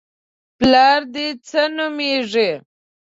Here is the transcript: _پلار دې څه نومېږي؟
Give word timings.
_پلار 0.57 1.01
دې 1.13 1.27
څه 1.47 1.61
نومېږي؟ 1.77 2.49